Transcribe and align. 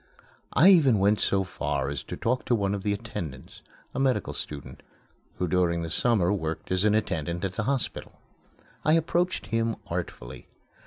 I 0.53 0.69
even 0.69 0.97
went 0.97 1.19
so 1.21 1.43
far 1.43 1.87
as 1.89 2.01
to 2.05 2.17
talk 2.17 2.43
to 2.45 2.55
one 2.55 2.73
of 2.73 2.81
the 2.81 2.91
attendants, 2.91 3.61
a 3.93 3.99
medical 3.99 4.33
student, 4.33 4.81
who 5.37 5.47
during 5.47 5.83
the 5.83 5.91
summer 5.91 6.33
worked 6.33 6.71
as 6.71 6.83
an 6.85 6.95
attendant 6.95 7.45
at 7.45 7.53
the 7.53 7.65
hospital. 7.65 8.19
I 8.83 8.93
approached 8.93 9.45
him 9.45 9.75
artfully. 9.85 10.47